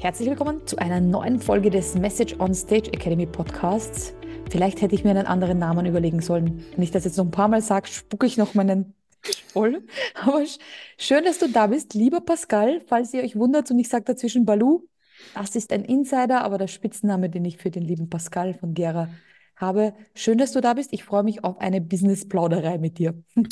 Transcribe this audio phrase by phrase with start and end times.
[0.00, 4.14] Herzlich willkommen zu einer neuen Folge des Message on Stage Academy Podcasts.
[4.48, 6.64] Vielleicht hätte ich mir einen anderen Namen überlegen sollen.
[6.74, 8.94] Wenn ich das jetzt noch ein paar Mal sage, spucke ich noch meinen
[9.52, 9.86] voll.
[10.14, 10.42] Aber
[10.96, 12.80] schön, dass du da bist, lieber Pascal.
[12.86, 14.88] Falls ihr euch wundert und ich sage dazwischen Balu,
[15.34, 19.10] das ist ein Insider, aber der Spitzname, den ich für den lieben Pascal von Gera
[19.60, 19.92] habe.
[20.14, 20.92] Schön, dass du da bist.
[20.92, 23.14] Ich freue mich auf eine Business-Plauderei mit dir.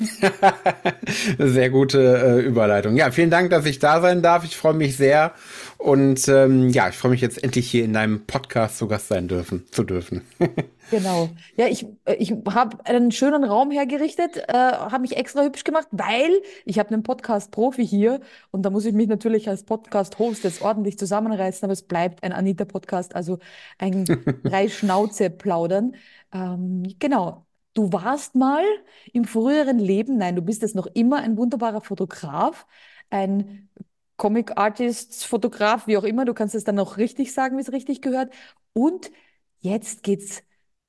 [1.38, 2.96] sehr gute äh, Überleitung.
[2.96, 4.45] Ja, vielen Dank, dass ich da sein darf.
[4.45, 5.32] Ich freue mich sehr.
[5.77, 9.28] Und ähm, ja, ich freue mich jetzt endlich hier in deinem Podcast zu Gast sein
[9.28, 10.23] dürfen, zu dürfen.
[10.91, 11.28] Genau.
[11.56, 15.88] Ja, ich, äh, ich habe einen schönen Raum hergerichtet, äh, habe mich extra hübsch gemacht,
[15.91, 16.30] weil
[16.64, 18.20] ich habe einen Podcast-Profi hier
[18.51, 22.33] und da muss ich mich natürlich als Podcast-Host jetzt ordentlich zusammenreißen, aber es bleibt ein
[22.33, 23.38] Anita-Podcast, also
[23.78, 24.05] ein
[24.45, 25.95] drei Schnauze plaudern.
[26.33, 27.45] Ähm, genau.
[27.75, 28.64] Du warst mal
[29.12, 32.66] im früheren Leben, nein, du bist jetzt noch immer ein wunderbarer Fotograf,
[33.11, 33.69] ein
[34.16, 36.25] Comic Artist, Fotograf, wie auch immer.
[36.25, 38.33] Du kannst es dann noch richtig sagen, wie es richtig gehört.
[38.73, 39.12] Und
[39.61, 40.42] jetzt geht's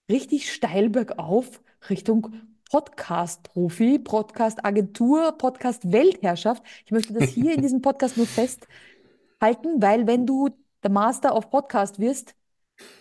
[0.09, 2.33] richtig steil bergauf Richtung
[2.71, 6.63] Podcast-Profi, Podcast-Agentur, Podcast-Weltherrschaft.
[6.85, 10.49] Ich möchte das hier in diesem Podcast nur festhalten, weil wenn du
[10.83, 12.35] der Master of Podcast wirst,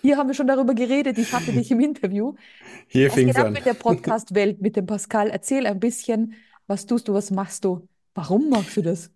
[0.02, 2.34] hier haben wir schon darüber geredet, ich hatte dich im Interview.
[2.88, 3.52] Hier fing es an.
[3.52, 5.28] mit der Podcast-Welt, mit dem Pascal?
[5.30, 6.34] Erzähl ein bisschen,
[6.66, 7.86] was tust du, was machst du?
[8.19, 9.11] Warum machst du das?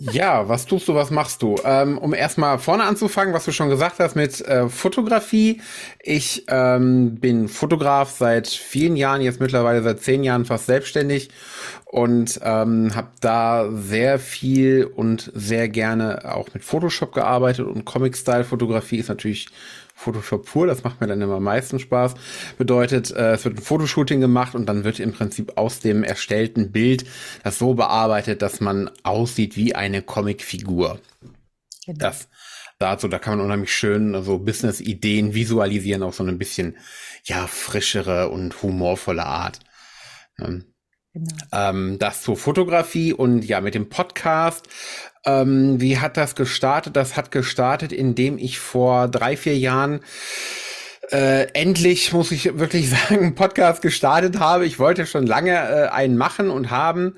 [0.00, 1.56] ja, was tust du, was machst du?
[1.62, 5.60] Ähm, um erstmal vorne anzufangen, was du schon gesagt hast mit äh, Fotografie.
[6.02, 11.28] Ich ähm, bin Fotograf seit vielen Jahren, jetzt mittlerweile seit zehn Jahren fast selbstständig
[11.84, 18.96] und ähm, habe da sehr viel und sehr gerne auch mit Photoshop gearbeitet und Comic-Style-Fotografie
[18.96, 19.48] ist natürlich
[19.98, 22.14] Photoshop pur, das macht mir dann immer am meisten Spaß.
[22.58, 26.70] Bedeutet, äh, es wird ein Fotoshooting gemacht und dann wird im Prinzip aus dem erstellten
[26.70, 27.06] Bild
[27.42, 31.00] das so bearbeitet, dass man aussieht wie eine Comicfigur.
[31.86, 31.98] Genau.
[31.98, 32.28] Das
[32.78, 36.76] dazu, da kann man unheimlich schön so Business-Ideen visualisieren auf so ein bisschen,
[37.24, 39.60] ja, frischere und humorvolle Art.
[41.16, 41.34] Genau.
[41.50, 44.68] Ähm, das zur Fotografie und ja, mit dem Podcast
[45.24, 46.94] ähm, wie hat das gestartet?
[46.94, 50.00] Das hat gestartet, indem ich vor drei, vier Jahren
[51.10, 54.66] äh, endlich, muss ich wirklich sagen, einen Podcast gestartet habe.
[54.66, 57.14] Ich wollte schon lange äh, einen machen und haben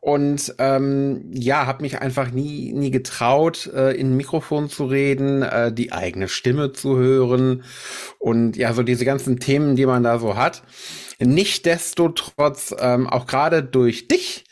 [0.00, 5.42] und ähm, ja, habe mich einfach nie nie getraut, äh, in ein Mikrofon zu reden,
[5.42, 7.64] äh, die eigene Stimme zu hören
[8.18, 10.62] und ja, so diese ganzen Themen, die man da so hat.
[11.18, 14.44] Nichtsdestotrotz, ähm, auch gerade durch dich,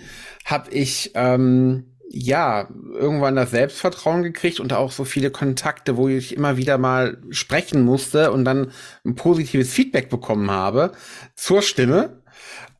[0.44, 6.34] habe ich ähm, ja, irgendwann das Selbstvertrauen gekriegt und auch so viele Kontakte, wo ich
[6.34, 8.72] immer wieder mal sprechen musste und dann
[9.04, 10.90] ein positives Feedback bekommen habe
[11.36, 12.20] zur Stimme,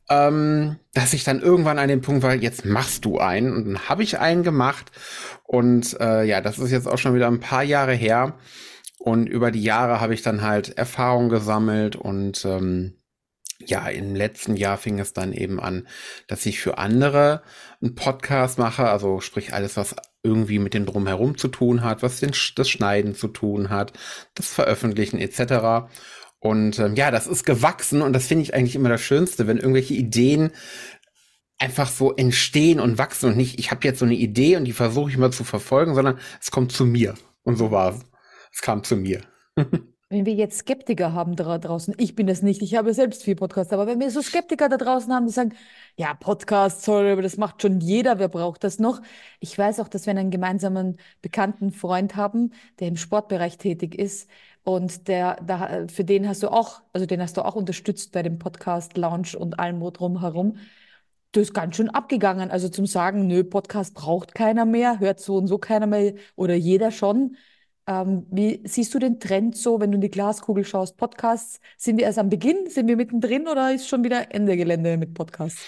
[0.09, 3.55] ähm, dass ich dann irgendwann an dem Punkt war, jetzt machst du einen.
[3.55, 4.91] Und dann habe ich einen gemacht.
[5.43, 8.33] Und äh, ja, das ist jetzt auch schon wieder ein paar Jahre her.
[8.99, 13.00] Und über die Jahre habe ich dann halt Erfahrung gesammelt und ähm,
[13.69, 15.87] ja, im letzten Jahr fing es dann eben an,
[16.27, 17.43] dass ich für andere
[17.81, 22.19] einen Podcast mache, also sprich alles, was irgendwie mit dem Drumherum zu tun hat, was
[22.19, 23.93] den, das Schneiden zu tun hat,
[24.35, 25.89] das Veröffentlichen etc.
[26.39, 29.57] Und ähm, ja, das ist gewachsen und das finde ich eigentlich immer das Schönste, wenn
[29.57, 30.51] irgendwelche Ideen
[31.57, 34.73] einfach so entstehen und wachsen und nicht, ich habe jetzt so eine Idee und die
[34.73, 37.13] versuche ich mal zu verfolgen, sondern es kommt zu mir.
[37.43, 37.99] Und so war es.
[38.51, 39.21] Es kam zu mir.
[40.11, 43.37] Wenn wir jetzt Skeptiker haben da draußen, ich bin das nicht, ich habe selbst viel
[43.37, 45.53] Podcast, aber wenn wir so Skeptiker da draußen haben, die sagen,
[45.95, 49.01] ja, Podcast, sorry, das macht schon jeder, wer braucht das noch?
[49.39, 52.51] Ich weiß auch, dass wir einen gemeinsamen bekannten Freund haben,
[52.81, 54.29] der im Sportbereich tätig ist
[54.65, 58.21] und der, da, für den hast du auch, also den hast du auch unterstützt bei
[58.21, 60.57] dem Podcast Launch und allem drumherum.
[61.31, 62.51] Das ist ganz schön abgegangen.
[62.51, 66.55] Also zum Sagen, nö, Podcast braucht keiner mehr, hört so und so keiner mehr oder
[66.55, 67.37] jeder schon
[67.87, 70.97] ähm, wie siehst du den Trend so, wenn du in die Glaskugel schaust?
[70.97, 72.69] Podcasts, sind wir erst am Beginn?
[72.69, 75.61] Sind wir mittendrin oder ist schon wieder Ende Gelände mit Podcasts?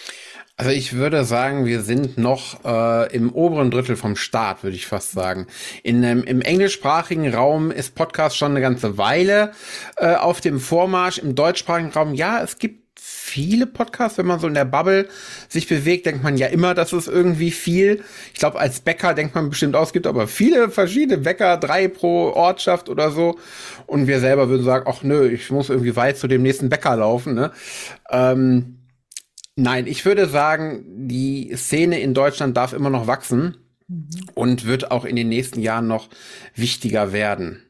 [0.55, 4.85] Also ich würde sagen, wir sind noch äh, im oberen Drittel vom Start, würde ich
[4.85, 5.47] fast sagen.
[5.81, 9.53] In, ähm, Im englischsprachigen Raum ist Podcast schon eine ganze Weile
[9.97, 11.17] äh, auf dem Vormarsch.
[11.17, 15.07] Im deutschsprachigen Raum, ja, es gibt viele Podcasts, wenn man so in der Bubble
[15.49, 18.03] sich bewegt, denkt man ja immer, das ist irgendwie viel.
[18.33, 21.87] Ich glaube, als Bäcker denkt man bestimmt aus, es gibt aber viele verschiedene Bäcker, drei
[21.87, 23.39] pro Ortschaft oder so.
[23.87, 26.95] Und wir selber würden sagen, ach nö, ich muss irgendwie weit zu dem nächsten Bäcker
[26.95, 27.33] laufen.
[27.33, 27.51] Ne?
[28.11, 28.79] Ähm,
[29.55, 33.57] nein, ich würde sagen, die Szene in Deutschland darf immer noch wachsen
[33.87, 34.09] mhm.
[34.35, 36.09] und wird auch in den nächsten Jahren noch
[36.55, 37.63] wichtiger werden,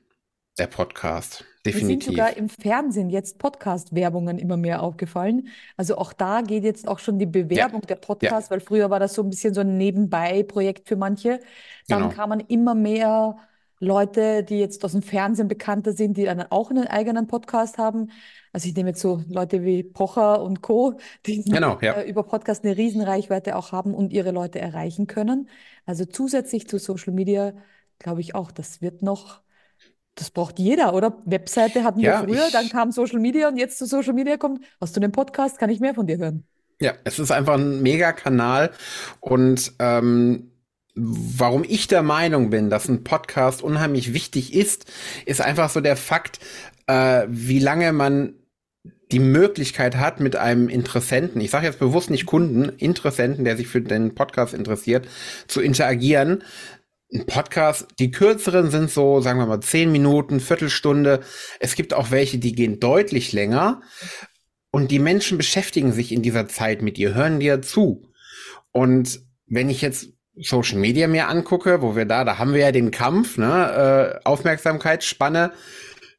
[0.60, 1.46] der Podcast.
[1.66, 1.88] Definitiv.
[1.88, 5.48] Wir sind sogar im Fernsehen jetzt Podcast-Werbungen immer mehr aufgefallen.
[5.78, 7.88] Also auch da geht jetzt auch schon die Bewerbung ja.
[7.88, 8.52] der Podcasts, ja.
[8.52, 11.40] weil früher war das so ein bisschen so ein Nebenbei-Projekt für manche.
[11.88, 12.14] Dann genau.
[12.14, 13.38] kamen immer mehr
[13.80, 18.12] Leute, die jetzt aus dem Fernsehen bekannter sind, die dann auch einen eigenen Podcast haben.
[18.52, 20.96] Also ich nehme jetzt so Leute wie Pocher und Co.,
[21.26, 21.94] die Genau, ja.
[21.94, 25.50] äh, über Podcast eine Riesenreichweite auch haben und ihre Leute erreichen können.
[25.86, 27.54] Also zusätzlich zu Social Media
[28.00, 29.42] glaube ich auch, das wird noch,
[30.16, 31.22] das braucht jeder, oder?
[31.26, 34.38] Webseite hatten wir Ja, früher, dann ich, kam Social Media und jetzt zu Social Media
[34.38, 36.48] kommt, hast du einen Podcast, kann ich mehr von dir hören.
[36.82, 38.72] ja, es ist einfach ein Mega-Kanal
[39.20, 40.52] und ähm,
[40.96, 44.86] warum ich der Meinung bin, dass ein Podcast unheimlich wichtig ist,
[45.26, 46.40] ist einfach so der Fakt,
[46.88, 48.36] äh, wie lange man
[49.12, 53.68] die Möglichkeit hat, mit einem Interessenten, ich sage jetzt bewusst nicht Kunden, Interessenten, der sich
[53.68, 55.08] für den Podcast interessiert,
[55.48, 56.44] zu interagieren.
[57.14, 61.20] Ein Podcast, die kürzeren sind so, sagen wir mal, zehn Minuten, Viertelstunde.
[61.60, 63.82] Es gibt auch welche, die gehen deutlich länger.
[64.72, 68.10] Und die Menschen beschäftigen sich in dieser Zeit mit dir, hören dir zu.
[68.72, 72.72] Und wenn ich jetzt Social Media mir angucke, wo wir da, da haben wir ja
[72.72, 75.52] den Kampf, ne, äh, Aufmerksamkeitsspanne.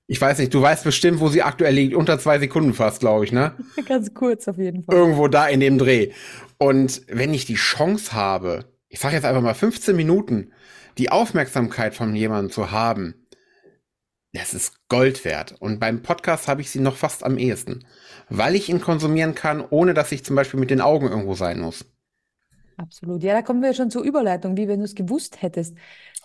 [0.06, 3.24] Ich weiß nicht, du weißt bestimmt, wo sie aktuell liegt, unter zwei Sekunden fast, glaube
[3.24, 3.56] ich, ne?
[3.88, 4.94] Ganz kurz auf jeden Fall.
[4.94, 6.12] Irgendwo da in dem Dreh.
[6.58, 10.52] Und wenn ich die Chance habe, ich sage jetzt einfach mal 15 Minuten,
[10.98, 13.26] die Aufmerksamkeit von jemandem zu haben,
[14.32, 15.54] das ist Gold wert.
[15.60, 17.86] Und beim Podcast habe ich sie noch fast am ehesten,
[18.28, 21.60] weil ich ihn konsumieren kann, ohne dass ich zum Beispiel mit den Augen irgendwo sein
[21.60, 21.84] muss.
[22.76, 23.22] Absolut.
[23.22, 25.76] Ja, da kommen wir schon zur Überleitung, wie wenn du es gewusst hättest.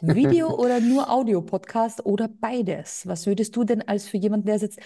[0.02, 3.06] Video oder nur Audio-Podcast oder beides?
[3.08, 4.80] Was würdest du denn als für jemanden, der sitzt,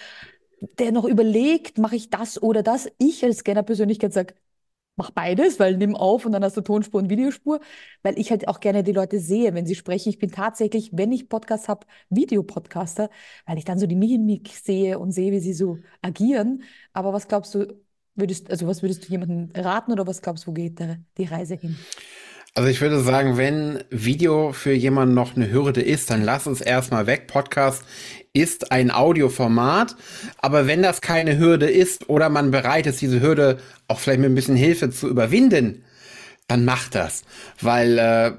[0.79, 2.89] der noch überlegt, mache ich das oder das?
[2.97, 4.35] Ich als Scanner-Persönlichkeit sage,
[4.95, 7.59] mach beides, weil nimm auf und dann hast du Tonspur und Videospur,
[8.03, 10.09] weil ich halt auch gerne die Leute sehe, wenn sie sprechen.
[10.09, 13.09] Ich bin tatsächlich, wenn ich Podcast habe, Videopodcaster,
[13.45, 16.63] weil ich dann so die Mimik sehe und sehe, wie sie so agieren.
[16.93, 17.79] Aber was glaubst du,
[18.15, 21.25] würdest, also was würdest du jemandem raten oder was glaubst du, wo geht der, die
[21.25, 21.77] Reise hin?
[22.55, 26.61] Also ich würde sagen, wenn Video für jemanden noch eine Hürde ist, dann lass uns
[26.61, 27.25] erstmal weg.
[27.25, 27.83] Podcast
[28.31, 29.95] ist ein Audioformat,
[30.37, 33.57] aber wenn das keine Hürde ist oder man bereit ist, diese Hürde
[33.87, 35.83] auch vielleicht mit ein bisschen Hilfe zu überwinden,
[36.47, 37.23] dann macht das,
[37.59, 38.33] weil äh,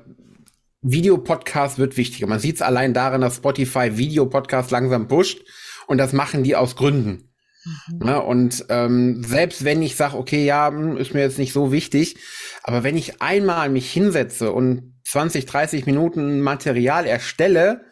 [0.83, 2.29] Videopodcast wird wichtiger.
[2.29, 5.43] Man sieht es allein daran, dass Spotify Videopodcast langsam pusht
[5.89, 7.34] und das machen die aus Gründen.
[7.65, 7.99] Mhm.
[7.99, 8.23] Ne?
[8.23, 12.17] Und ähm, selbst wenn ich sage, okay, ja, hm, ist mir jetzt nicht so wichtig,
[12.63, 17.85] aber wenn ich einmal mich hinsetze und 20, 30 Minuten Material erstelle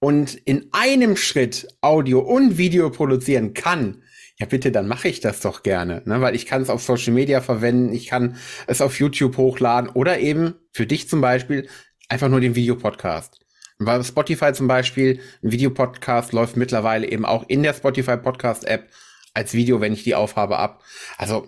[0.00, 4.02] und in einem Schritt Audio und Video produzieren kann,
[4.38, 6.20] ja bitte, dann mache ich das doch gerne, ne?
[6.20, 10.20] weil ich kann es auf Social Media verwenden, ich kann es auf YouTube hochladen oder
[10.20, 11.68] eben für dich zum Beispiel
[12.08, 13.40] einfach nur den Videopodcast.
[13.80, 18.88] Bei Spotify zum Beispiel, ein Videopodcast läuft mittlerweile eben auch in der Spotify Podcast App
[19.34, 20.82] als Video, wenn ich die aufhabe, ab.
[21.16, 21.46] Also,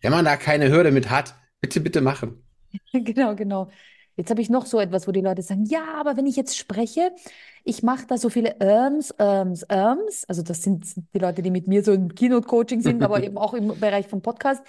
[0.00, 2.40] wenn man da keine Hürde mit hat, bitte, bitte machen.
[2.92, 3.70] Genau, genau.
[4.16, 6.56] Jetzt habe ich noch so etwas, wo die Leute sagen, ja, aber wenn ich jetzt
[6.56, 7.10] spreche,
[7.64, 10.24] ich mache da so viele Irms, Irms, Irms.
[10.28, 13.54] Also das sind die Leute, die mit mir so im Keynote-Coaching sind, aber eben auch
[13.54, 14.62] im Bereich vom Podcast.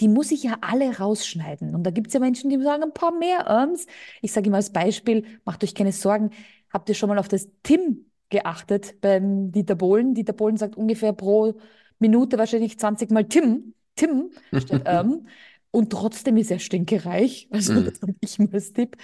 [0.00, 1.74] Die muss ich ja alle rausschneiden.
[1.74, 3.86] Und da gibt es ja Menschen, die sagen, ein paar mehr Irms.
[4.22, 6.30] Ich sage immer als Beispiel, macht euch keine Sorgen.
[6.72, 10.14] Habt ihr schon mal auf das Tim geachtet beim Dieter Bohlen?
[10.14, 11.54] Dieter Bohlen sagt ungefähr pro
[11.98, 15.26] Minute wahrscheinlich 20 Mal Tim, Tim statt Irm.
[15.72, 17.48] Und trotzdem ist er stinkereich.
[17.52, 17.84] Also Mm.
[17.84, 18.96] das sage ich mal als Tipp.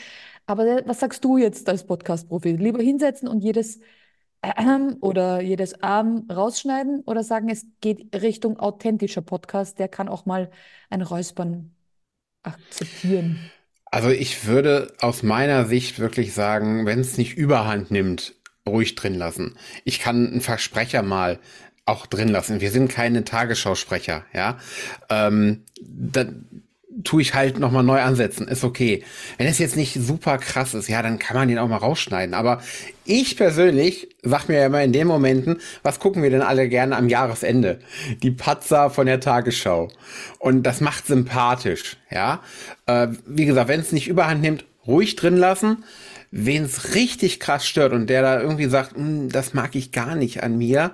[0.47, 2.53] Aber was sagst du jetzt als Podcast-Profi?
[2.57, 3.81] Lieber hinsetzen und jedes
[5.00, 10.50] oder jedes ähm rausschneiden oder sagen, es geht Richtung authentischer Podcast, der kann auch mal
[10.91, 11.75] ein Räuspern
[12.43, 13.50] akzeptieren.
[13.87, 18.35] Also ich würde aus meiner Sicht wirklich sagen, wenn es nicht überhand nimmt,
[18.69, 19.57] ruhig drin lassen.
[19.85, 21.38] Ich kann einen Versprecher mal
[21.87, 22.61] auch drin lassen.
[22.61, 24.59] Wir sind keine Tagesschausprecher, ja.
[25.09, 26.25] Ähm, da
[27.05, 28.49] tue ich halt nochmal neu ansetzen.
[28.49, 29.03] Ist okay.
[29.38, 32.35] Wenn es jetzt nicht super krass ist, ja, dann kann man den auch mal rausschneiden.
[32.35, 32.61] Aber
[33.05, 36.97] ich persönlich sag mir ja immer in den Momenten, was gucken wir denn alle gerne
[36.97, 37.81] am Jahresende?
[38.23, 39.88] Die Patzer von der Tagesschau.
[40.38, 42.43] Und das macht sympathisch, ja.
[42.87, 45.85] Äh, wie gesagt, wenn es nicht überhand nimmt, ruhig drin lassen.
[46.38, 50.14] Wen es richtig krass stört und der da irgendwie sagt, "Hm, das mag ich gar
[50.16, 50.93] nicht an mir,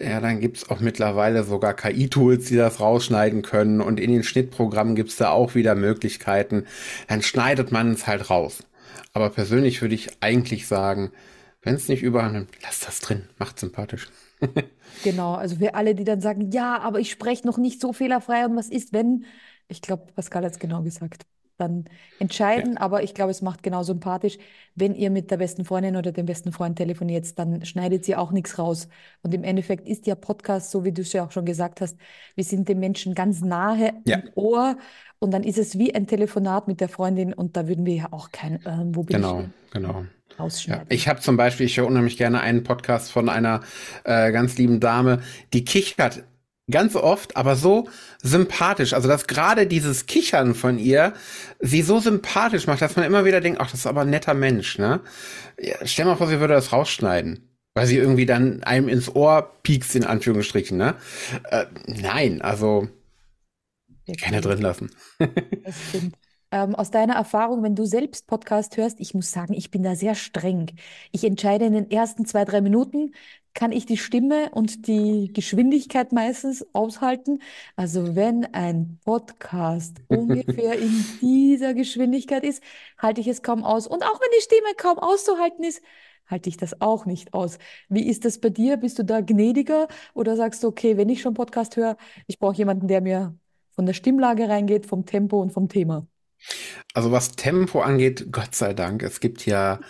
[0.00, 4.94] ja, dann gibt's auch mittlerweile sogar KI-Tools, die das rausschneiden können und in den Schnittprogrammen
[4.94, 6.66] gibt's da auch wieder Möglichkeiten.
[7.08, 8.64] Dann schneidet man es halt raus.
[9.12, 11.12] Aber persönlich würde ich eigentlich sagen,
[11.62, 14.08] wenn es nicht überhand nimmt, lass das drin, macht sympathisch.
[15.02, 18.44] Genau, also für alle, die dann sagen, ja, aber ich spreche noch nicht so fehlerfrei
[18.46, 19.24] und was ist, wenn?
[19.68, 21.24] Ich glaube, Pascal hat es genau gesagt.
[21.62, 21.84] Dann
[22.54, 24.38] Ja, entscheiden, aber ich glaube, es macht genau sympathisch,
[24.74, 28.32] wenn ihr mit der besten Freundin oder dem besten Freund telefoniert, dann schneidet sie auch
[28.32, 28.88] nichts raus.
[29.22, 31.98] Und im Endeffekt ist ja Podcast, so wie du es ja auch schon gesagt hast,
[32.34, 34.76] wir sind den Menschen ganz nahe ja, im Ohr
[35.18, 38.08] und dann ist es wie ein Telefonat mit der Freundin und da würden wir ja
[38.12, 39.54] auch kein, ähm, wo bin ich genau, denn?
[39.70, 40.06] genau.
[40.64, 43.60] Ja, ich habe zum Beispiel, ich höre unheimlich gerne einen Podcast von einer
[44.04, 45.20] äh, ganz lieben Dame,
[45.52, 46.24] die kichert
[46.72, 47.88] ganz oft, aber so
[48.22, 48.92] sympathisch.
[48.92, 51.12] Also, dass gerade dieses Kichern von ihr
[51.60, 54.34] sie so sympathisch macht, dass man immer wieder denkt, ach, das ist aber ein netter
[54.34, 55.00] Mensch, ne?
[55.60, 57.48] Ja, stell mal vor, sie würde das rausschneiden.
[57.74, 60.94] Weil sie irgendwie dann einem ins Ohr piekst, in Anführungsstrichen, ne?
[61.50, 62.88] Äh, nein, also
[64.20, 64.90] keine drin lassen.
[65.18, 66.16] das stimmt.
[66.52, 69.94] Ähm, aus deiner Erfahrung, wenn du selbst Podcast hörst, ich muss sagen, ich bin da
[69.96, 70.70] sehr streng.
[71.10, 73.14] Ich entscheide in den ersten zwei, drei Minuten,
[73.54, 77.40] kann ich die Stimme und die Geschwindigkeit meistens aushalten.
[77.74, 82.62] Also wenn ein Podcast ungefähr in dieser Geschwindigkeit ist,
[82.98, 83.86] halte ich es kaum aus.
[83.86, 85.82] Und auch wenn die Stimme kaum auszuhalten ist,
[86.26, 87.58] halte ich das auch nicht aus.
[87.88, 88.76] Wie ist das bei dir?
[88.76, 92.56] Bist du da gnädiger oder sagst du, okay, wenn ich schon Podcast höre, ich brauche
[92.56, 93.34] jemanden, der mir
[93.70, 96.06] von der Stimmlage reingeht, vom Tempo und vom Thema?
[96.94, 99.80] Also was Tempo angeht, Gott sei Dank, es gibt ja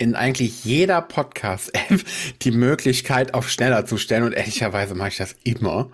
[0.00, 2.00] in eigentlich jeder Podcast-App
[2.42, 4.22] die Möglichkeit, auf schneller zu stellen.
[4.22, 5.90] Und ehrlicherweise mache ich das immer.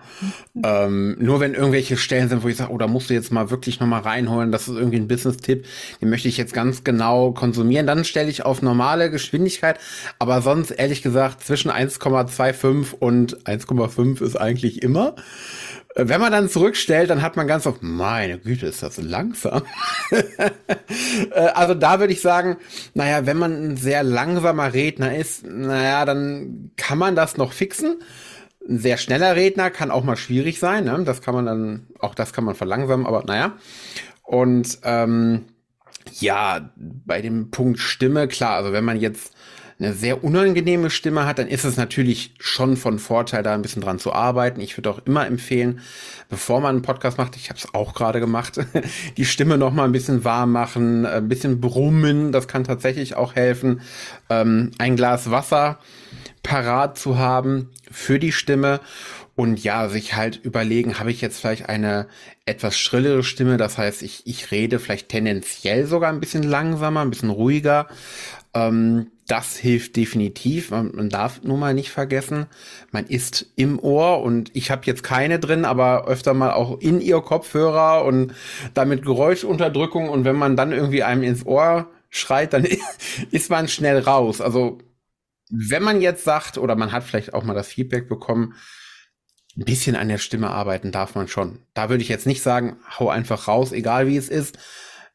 [0.53, 0.61] Mhm.
[0.63, 3.49] Ähm, nur wenn irgendwelche Stellen sind, wo ich sage, oh, da musst du jetzt mal
[3.49, 5.65] wirklich nochmal reinholen, das ist irgendwie ein Business-Tipp,
[6.01, 9.77] den möchte ich jetzt ganz genau konsumieren, dann stelle ich auf normale Geschwindigkeit.
[10.19, 15.15] Aber sonst, ehrlich gesagt, zwischen 1,25 und 1,5 ist eigentlich immer.
[15.99, 19.63] Wenn man dann zurückstellt, dann hat man ganz oft, meine Güte, ist das langsam.
[21.31, 22.57] Äh, also da würde ich sagen,
[22.93, 28.01] naja, wenn man ein sehr langsamer Redner ist, naja, dann kann man das noch fixen.
[28.67, 31.03] Ein sehr schneller Redner kann auch mal schwierig sein, ne?
[31.03, 33.53] Das kann man dann, auch das kann man verlangsamen, aber naja.
[34.23, 35.45] Und ähm,
[36.13, 39.33] ja, bei dem Punkt Stimme, klar, also wenn man jetzt
[39.79, 43.81] eine sehr unangenehme Stimme hat, dann ist es natürlich schon von Vorteil, da ein bisschen
[43.81, 44.59] dran zu arbeiten.
[44.59, 45.81] Ich würde auch immer empfehlen,
[46.29, 48.59] bevor man einen Podcast macht, ich habe es auch gerade gemacht,
[49.17, 53.35] die Stimme noch mal ein bisschen warm machen, ein bisschen brummen, das kann tatsächlich auch
[53.35, 53.81] helfen.
[54.29, 55.77] Ähm, ein Glas Wasser
[56.47, 58.79] parat zu haben für die Stimme
[59.35, 62.07] und ja, sich halt überlegen, habe ich jetzt vielleicht eine
[62.45, 67.09] etwas schrillere Stimme, das heißt, ich, ich rede vielleicht tendenziell sogar ein bisschen langsamer, ein
[67.09, 67.87] bisschen ruhiger.
[68.53, 70.71] Ähm, das hilft definitiv.
[70.71, 72.45] Man, man, darf nun mal nicht vergessen,
[72.91, 77.01] man ist im Ohr und ich habe jetzt keine drin, aber öfter mal auch in
[77.01, 78.33] ihr Kopfhörer und
[78.73, 82.65] damit Geräuschunterdrückung und wenn man dann irgendwie einem ins Ohr schreit, dann
[83.31, 84.39] ist man schnell raus.
[84.39, 84.79] Also
[85.49, 88.55] wenn man jetzt sagt oder man hat vielleicht auch mal das Feedback bekommen,
[89.57, 91.65] ein bisschen an der Stimme arbeiten darf man schon.
[91.73, 94.57] Da würde ich jetzt nicht sagen, hau einfach raus, egal wie es ist.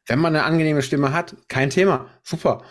[0.05, 2.63] Wenn man eine angenehme Stimme hat, kein Thema, super.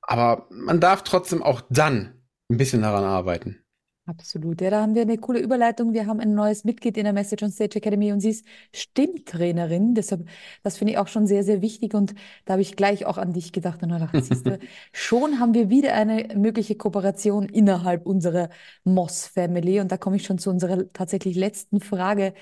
[0.00, 3.62] Aber man darf trotzdem auch dann ein bisschen daran arbeiten.
[4.08, 4.62] Absolut.
[4.62, 5.92] Ja, da haben wir eine coole Überleitung.
[5.92, 9.94] Wir haben ein neues Mitglied in der Message on Stage Academy und sie ist Stimmtrainerin.
[9.94, 10.26] Deshalb,
[10.62, 11.92] das finde ich auch schon sehr, sehr wichtig.
[11.92, 12.14] Und
[12.46, 14.58] da habe ich gleich auch an dich gedacht und gedacht, siehst du,
[14.92, 18.48] schon haben wir wieder eine mögliche Kooperation innerhalb unserer
[18.82, 19.78] Moss Family.
[19.78, 22.32] Und da komme ich schon zu unserer tatsächlich letzten Frage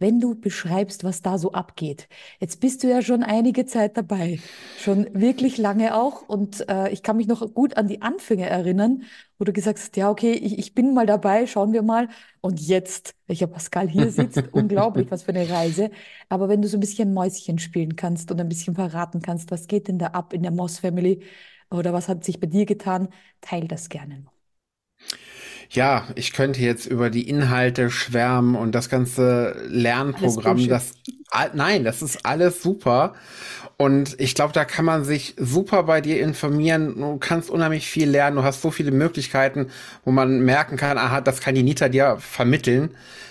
[0.00, 2.08] wenn du beschreibst, was da so abgeht.
[2.40, 4.40] Jetzt bist du ja schon einige Zeit dabei,
[4.78, 6.22] schon wirklich lange auch.
[6.28, 9.04] Und äh, ich kann mich noch gut an die Anfänge erinnern,
[9.38, 12.08] wo du gesagt hast, ja, okay, ich, ich bin mal dabei, schauen wir mal.
[12.40, 15.90] Und jetzt, welcher Pascal hier sitzt, unglaublich, was für eine Reise.
[16.28, 19.68] Aber wenn du so ein bisschen Mäuschen spielen kannst und ein bisschen verraten kannst, was
[19.68, 21.22] geht denn da ab in der Moss Family
[21.70, 23.08] oder was hat sich bei dir getan,
[23.40, 24.32] teil das gerne noch.
[25.70, 30.94] Ja, ich könnte jetzt über die Inhalte schwärmen und das ganze Lernprogramm, das
[31.54, 33.14] nein, das ist alles super.
[33.76, 36.96] Und ich glaube, da kann man sich super bei dir informieren.
[36.96, 38.36] Du kannst unheimlich viel lernen.
[38.36, 39.68] Du hast so viele Möglichkeiten,
[40.04, 42.90] wo man merken kann, aha, das kann die Nita dir vermitteln.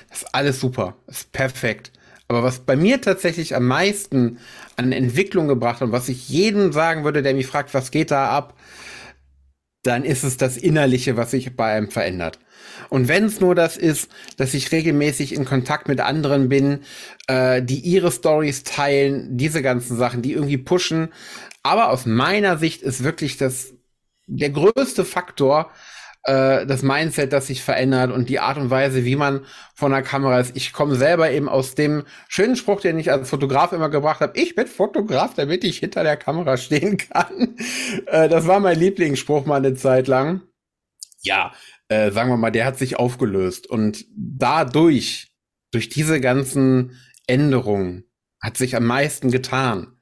[0.10, 0.96] Das ist alles super.
[1.05, 1.91] Das ist perfekt.
[2.29, 4.39] Aber was bei mir tatsächlich am meisten
[4.75, 8.29] an Entwicklung gebracht und was ich jedem sagen würde, der mich fragt, was geht da
[8.29, 8.55] ab,
[9.83, 12.39] dann ist es das Innerliche, was sich bei einem verändert.
[12.89, 16.81] Und wenn es nur das ist, dass ich regelmäßig in Kontakt mit anderen bin,
[17.27, 21.09] äh, die ihre Stories teilen, diese ganzen Sachen, die irgendwie pushen.
[21.63, 23.74] Aber aus meiner Sicht ist wirklich das
[24.27, 25.71] der größte Faktor,
[26.29, 30.03] äh, das Mindset, das sich verändert und die Art und Weise, wie man von der
[30.03, 30.55] Kamera ist.
[30.55, 34.39] Ich komme selber eben aus dem schönen Spruch, den ich als Fotograf immer gebracht habe.
[34.39, 37.55] Ich bin Fotograf, damit ich hinter der Kamera stehen kann.
[38.05, 40.41] Äh, das war mein Lieblingsspruch mal eine Zeit lang.
[41.21, 41.53] Ja,
[41.88, 45.33] äh, sagen wir mal, der hat sich aufgelöst und dadurch,
[45.71, 48.05] durch diese ganzen Änderungen,
[48.41, 50.00] hat sich am meisten getan.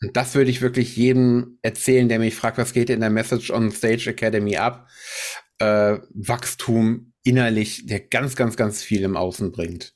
[0.00, 3.50] Und das würde ich wirklich jedem erzählen, der mich fragt, was geht in der Message
[3.50, 4.88] on Stage Academy ab
[5.58, 9.94] äh, Wachstum innerlich, der ganz, ganz, ganz viel im Außen bringt.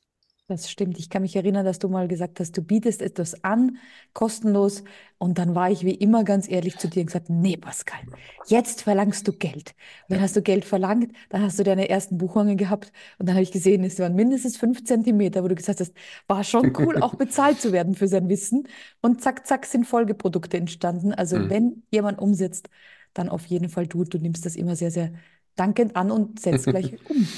[0.49, 0.99] Das stimmt.
[0.99, 3.79] Ich kann mich erinnern, dass du mal gesagt hast, du bietest etwas an,
[4.13, 4.85] kostenlos.
[5.17, 8.01] Und dann war ich wie immer ganz ehrlich zu dir und gesagt, nee, Pascal,
[8.45, 9.71] jetzt verlangst du Geld.
[10.09, 13.37] Und dann hast du Geld verlangt, dann hast du deine ersten Buchungen gehabt und dann
[13.37, 15.95] habe ich gesehen, es waren mindestens fünf Zentimeter, wo du gesagt hast,
[16.27, 18.69] war schon cool, auch bezahlt zu werden für sein Wissen.
[19.01, 21.15] Und zack, zack, sind Folgeprodukte entstanden.
[21.15, 21.49] Also Mhm.
[21.49, 22.69] wenn jemand umsetzt,
[23.15, 24.05] dann auf jeden Fall du.
[24.05, 25.13] Du nimmst das immer sehr, sehr
[25.57, 27.29] dankend an und setzt gleich um.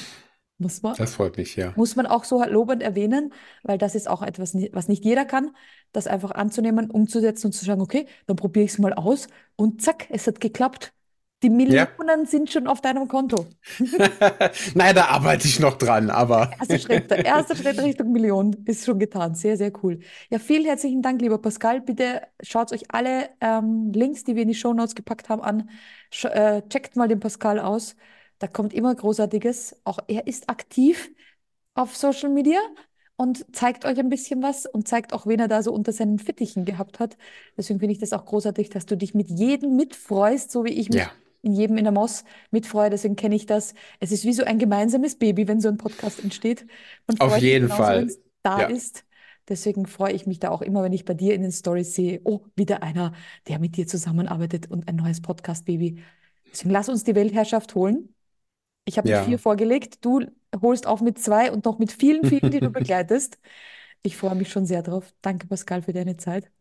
[0.56, 1.73] Muss man, Das freut mich, ja.
[1.76, 3.33] muss man auch so lobend erwähnen,
[3.64, 5.50] weil das ist auch etwas, was nicht jeder kann,
[5.92, 9.83] das einfach anzunehmen, umzusetzen und zu sagen, okay, dann probiere ich es mal aus und
[9.83, 10.94] zack, es hat geklappt.
[11.45, 11.89] Die Ja.
[11.99, 13.47] Millionen sind schon auf deinem Konto.
[14.75, 18.85] Naja, da arbeite ich noch dran, aber Erster Schritt, der erste Schritt Richtung Million ist
[18.85, 19.35] schon getan.
[19.35, 20.01] Sehr, sehr cool.
[20.31, 21.81] Ja, vielen herzlichen Dank, lieber Pascal.
[21.83, 25.71] Bitte schaut euch alle ähm, Links, die wir in die Shownotes gepackt haben, an.
[26.11, 27.97] Sch äh, checkt mal den Pascal aus.
[28.39, 29.81] Da kommt immer Großartiges.
[29.85, 31.11] Auch er ist aktiv
[31.75, 32.59] auf Social Media
[33.17, 36.19] und zeigt euch ein bisschen was und zeigt auch, wen er da so unter seinen
[36.19, 37.17] Fittichen gehabt hat.
[37.57, 40.91] Deswegen finde ich das auch großartig, dass du dich mit jedem mitfreust, so wie ich
[40.91, 41.11] mich ja,
[41.45, 42.91] in jedem in der Moss mitfreue.
[42.91, 43.75] Deswegen kenne ich das.
[44.01, 46.67] Es ist wie so ein gemeinsames Baby, wenn so ein Podcast entsteht.
[47.07, 48.07] Man auf freut sich jeden genauso, Fall.
[48.07, 48.65] wenn da Ja.
[48.65, 49.05] ist.
[49.49, 52.21] Deswegen freue ich mich da auch immer, wenn ich bei dir in den Stories sehe,
[52.25, 53.13] oh, wieder einer,
[53.49, 56.03] der mit dir zusammenarbeitet und ein neues Podcast-Baby.
[56.53, 58.15] Deswegen lass uns die Weltherrschaft holen.
[58.87, 59.41] Ich habe mit vier Ja.
[59.41, 60.05] vorgelegt.
[60.05, 60.23] Du
[60.63, 63.39] holst auf mit zwei und noch mit vielen, vielen, die du begleitest.
[64.03, 65.15] Ich freue mich schon sehr drauf.
[65.23, 66.53] Danke, Pascal, für deine Zeit.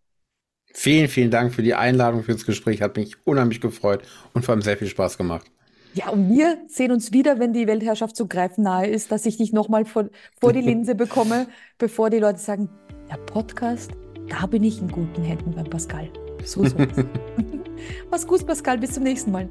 [0.74, 2.82] Vielen, vielen Dank für die Einladung, fürs Gespräch.
[2.82, 4.01] Hat mich unheimlich gefreut
[4.34, 5.46] und vor allem sehr viel Spaß gemacht.
[5.94, 9.38] Ja, und wir sehen uns wieder, wenn die Weltherrschaft zu greifen nahe ist, dass ich
[9.38, 12.68] dich nochmal vor, vor die Linse bekomme, bevor die Leute sagen,
[13.10, 13.92] der Podcast,
[14.27, 16.10] da bin ich in guten Händen beim Pascal.
[16.44, 16.98] So soll es.
[18.12, 18.80] Mach's gut, Pascal.
[18.80, 19.48] Bis zum nächsten Mal.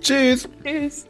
[0.00, 0.48] Tschüss.
[0.64, 1.06] Tschüss.